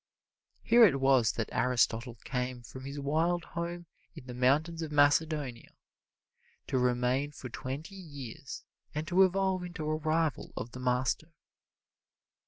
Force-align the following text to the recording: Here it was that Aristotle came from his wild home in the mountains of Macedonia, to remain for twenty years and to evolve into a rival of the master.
Here 0.63 0.83
it 0.83 0.99
was 0.99 1.33
that 1.33 1.47
Aristotle 1.53 2.15
came 2.23 2.63
from 2.63 2.85
his 2.85 2.99
wild 2.99 3.43
home 3.43 3.85
in 4.15 4.25
the 4.25 4.33
mountains 4.33 4.81
of 4.81 4.91
Macedonia, 4.91 5.75
to 6.65 6.79
remain 6.79 7.33
for 7.33 7.49
twenty 7.49 7.93
years 7.97 8.63
and 8.95 9.07
to 9.07 9.21
evolve 9.21 9.61
into 9.63 9.85
a 9.87 9.97
rival 9.97 10.53
of 10.57 10.71
the 10.71 10.79
master. 10.79 11.33